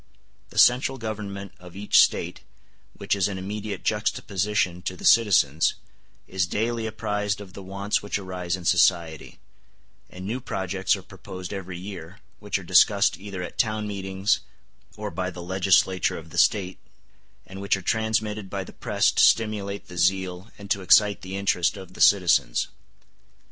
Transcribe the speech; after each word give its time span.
The 0.49 0.57
central 0.57 0.97
government 0.97 1.51
of 1.59 1.75
each 1.75 2.01
State, 2.01 2.39
which 2.97 3.15
is 3.15 3.27
in 3.27 3.37
immediate 3.37 3.83
juxtaposition 3.83 4.81
to 4.81 4.95
the 4.97 5.05
citizens, 5.05 5.75
is 6.25 6.47
daily 6.47 6.87
apprised 6.87 7.39
of 7.39 7.53
the 7.53 7.61
wants 7.61 8.01
which 8.01 8.17
arise 8.17 8.55
in 8.55 8.65
society; 8.65 9.37
and 10.09 10.25
new 10.25 10.39
projects 10.39 10.95
are 10.95 11.03
proposed 11.03 11.53
every 11.53 11.77
year, 11.77 12.17
which 12.39 12.57
are 12.57 12.63
discussed 12.63 13.19
either 13.19 13.43
at 13.43 13.59
town 13.59 13.85
meetings 13.87 14.39
or 14.97 15.11
by 15.11 15.29
the 15.29 15.43
legislature 15.43 16.17
of 16.17 16.31
the 16.31 16.39
State, 16.39 16.79
and 17.45 17.61
which 17.61 17.77
are 17.77 17.83
transmitted 17.83 18.49
by 18.49 18.63
the 18.63 18.73
press 18.73 19.11
to 19.11 19.21
stimulate 19.21 19.87
the 19.87 19.99
zeal 19.99 20.49
and 20.57 20.71
to 20.71 20.81
excite 20.81 21.21
the 21.21 21.37
interest 21.37 21.77
of 21.77 21.93
the 21.93 22.01
citizens. 22.01 22.69